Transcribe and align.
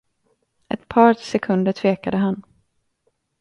Ett 0.67 0.87
par 0.87 1.13
sekunder 1.13 1.71
tvekade 1.73 2.17
han. 2.17 2.43